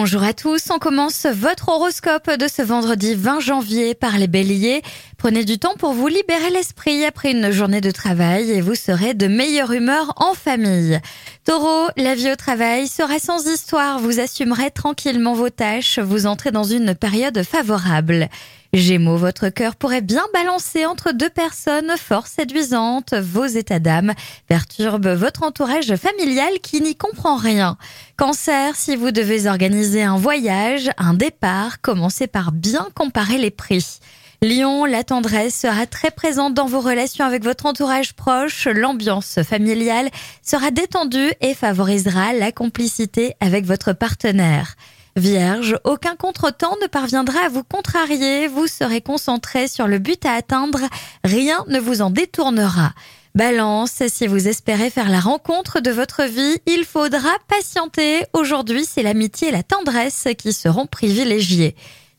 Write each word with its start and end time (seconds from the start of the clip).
Bonjour 0.00 0.22
à 0.22 0.32
tous, 0.32 0.70
on 0.70 0.78
commence 0.78 1.26
votre 1.26 1.70
horoscope 1.70 2.30
de 2.30 2.46
ce 2.46 2.62
vendredi 2.62 3.16
20 3.16 3.40
janvier 3.40 3.96
par 3.96 4.16
les 4.16 4.28
béliers. 4.28 4.82
Prenez 5.16 5.44
du 5.44 5.58
temps 5.58 5.74
pour 5.76 5.92
vous 5.92 6.06
libérer 6.06 6.50
l'esprit 6.50 7.04
après 7.04 7.32
une 7.32 7.50
journée 7.50 7.80
de 7.80 7.90
travail 7.90 8.52
et 8.52 8.60
vous 8.60 8.76
serez 8.76 9.14
de 9.14 9.26
meilleure 9.26 9.72
humeur 9.72 10.12
en 10.14 10.34
famille. 10.34 11.00
Taureau, 11.48 11.88
la 11.96 12.14
vie 12.14 12.30
au 12.30 12.36
travail 12.36 12.86
sera 12.88 13.18
sans 13.18 13.46
histoire, 13.46 14.00
vous 14.00 14.20
assumerez 14.20 14.70
tranquillement 14.70 15.32
vos 15.32 15.48
tâches, 15.48 15.98
vous 15.98 16.26
entrez 16.26 16.50
dans 16.50 16.62
une 16.62 16.94
période 16.94 17.42
favorable. 17.42 18.28
Gémeaux, 18.74 19.16
votre 19.16 19.48
cœur 19.48 19.74
pourrait 19.74 20.02
bien 20.02 20.26
balancer 20.34 20.84
entre 20.84 21.12
deux 21.12 21.30
personnes 21.30 21.94
fort 21.96 22.26
séduisantes. 22.26 23.14
Vos 23.14 23.46
états 23.46 23.78
d'âme 23.78 24.12
perturbent 24.46 25.14
votre 25.14 25.42
entourage 25.42 25.96
familial 25.96 26.60
qui 26.62 26.82
n'y 26.82 26.96
comprend 26.96 27.36
rien. 27.36 27.78
Cancer, 28.18 28.76
si 28.76 28.94
vous 28.94 29.10
devez 29.10 29.46
organiser 29.46 30.02
un 30.02 30.18
voyage, 30.18 30.90
un 30.98 31.14
départ, 31.14 31.80
commencez 31.80 32.26
par 32.26 32.52
bien 32.52 32.88
comparer 32.94 33.38
les 33.38 33.50
prix. 33.50 34.00
Lion, 34.40 34.84
la 34.84 35.02
tendresse 35.02 35.58
sera 35.58 35.86
très 35.86 36.12
présente 36.12 36.54
dans 36.54 36.66
vos 36.66 36.78
relations 36.78 37.24
avec 37.24 37.42
votre 37.42 37.66
entourage 37.66 38.12
proche. 38.12 38.68
L'ambiance 38.68 39.42
familiale 39.42 40.10
sera 40.44 40.70
détendue 40.70 41.32
et 41.40 41.54
favorisera 41.54 42.32
la 42.34 42.52
complicité 42.52 43.34
avec 43.40 43.64
votre 43.64 43.92
partenaire. 43.92 44.76
Vierge, 45.16 45.76
aucun 45.82 46.14
contretemps 46.14 46.76
ne 46.80 46.86
parviendra 46.86 47.46
à 47.46 47.48
vous 47.48 47.64
contrarier, 47.64 48.46
vous 48.46 48.68
serez 48.68 49.00
concentré 49.00 49.66
sur 49.66 49.88
le 49.88 49.98
but 49.98 50.24
à 50.24 50.34
atteindre, 50.34 50.82
rien 51.24 51.64
ne 51.66 51.80
vous 51.80 52.00
en 52.00 52.10
détournera. 52.10 52.92
Balance, 53.34 54.04
si 54.06 54.28
vous 54.28 54.46
espérez 54.46 54.90
faire 54.90 55.10
la 55.10 55.18
rencontre 55.18 55.80
de 55.80 55.90
votre 55.90 56.22
vie, 56.22 56.58
il 56.66 56.84
faudra 56.84 57.30
patienter. 57.48 58.24
Aujourd'hui, 58.34 58.84
c'est 58.84 59.02
l'amitié 59.02 59.48
et 59.48 59.52
la 59.52 59.64
tendresse 59.64 60.28
qui 60.38 60.52
seront 60.52 60.86
privilégiées. 60.86 61.74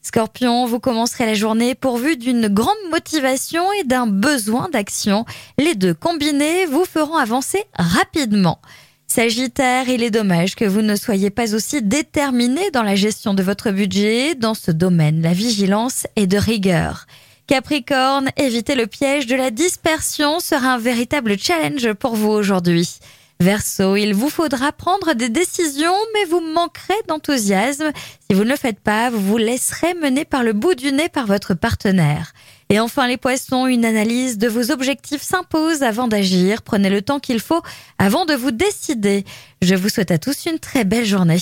Scorpion, 0.09 0.65
vous 0.65 0.79
commencerez 0.79 1.27
la 1.27 1.35
journée 1.35 1.75
pourvu 1.75 2.17
d'une 2.17 2.47
grande 2.47 2.73
motivation 2.89 3.61
et 3.79 3.83
d'un 3.83 4.07
besoin 4.07 4.67
d'action. 4.67 5.23
Les 5.59 5.75
deux 5.75 5.93
combinés 5.93 6.65
vous 6.65 6.83
feront 6.83 7.15
avancer 7.15 7.63
rapidement. 7.75 8.59
Sagittaire, 9.05 9.87
il 9.87 10.01
est 10.01 10.09
dommage 10.09 10.55
que 10.55 10.65
vous 10.65 10.81
ne 10.81 10.95
soyez 10.95 11.29
pas 11.29 11.53
aussi 11.53 11.83
déterminé 11.83 12.71
dans 12.71 12.81
la 12.81 12.95
gestion 12.95 13.35
de 13.35 13.43
votre 13.43 13.69
budget. 13.69 14.33
Dans 14.33 14.55
ce 14.55 14.71
domaine, 14.71 15.21
la 15.21 15.33
vigilance 15.33 16.07
est 16.15 16.25
de 16.25 16.39
rigueur. 16.39 17.05
Capricorne, 17.45 18.31
éviter 18.35 18.73
le 18.73 18.87
piège 18.87 19.27
de 19.27 19.35
la 19.35 19.51
dispersion 19.51 20.39
sera 20.39 20.73
un 20.73 20.79
véritable 20.79 21.37
challenge 21.37 21.93
pour 21.93 22.15
vous 22.15 22.31
aujourd'hui. 22.31 22.97
Verseau, 23.41 23.95
il 23.95 24.13
vous 24.13 24.29
faudra 24.29 24.73
prendre 24.73 25.13
des 25.13 25.29
décisions, 25.29 25.95
mais 26.13 26.25
vous 26.25 26.41
manquerez 26.41 27.01
d'enthousiasme. 27.07 27.91
Si 28.29 28.35
vous 28.35 28.43
ne 28.43 28.49
le 28.49 28.57
faites 28.57 28.81
pas, 28.81 29.09
vous 29.09 29.21
vous 29.21 29.37
laisserez 29.37 29.93
mener 29.93 30.25
par 30.25 30.43
le 30.43 30.51
bout 30.51 30.75
du 30.75 30.91
nez 30.91 31.07
par 31.07 31.25
votre 31.25 31.53
partenaire. 31.53 32.33
Et 32.69 32.81
enfin 32.81 33.07
les 33.07 33.15
poissons, 33.15 33.65
une 33.65 33.85
analyse 33.85 34.37
de 34.37 34.49
vos 34.49 34.71
objectifs 34.71 35.21
s'impose 35.21 35.83
avant 35.83 36.09
d'agir. 36.09 36.63
Prenez 36.63 36.89
le 36.89 37.01
temps 37.01 37.21
qu'il 37.21 37.39
faut 37.39 37.61
avant 37.97 38.25
de 38.25 38.33
vous 38.33 38.51
décider. 38.51 39.23
Je 39.61 39.73
vous 39.73 39.87
souhaite 39.87 40.11
à 40.11 40.17
tous 40.17 40.45
une 40.45 40.59
très 40.59 40.83
belle 40.83 41.05
journée. 41.05 41.39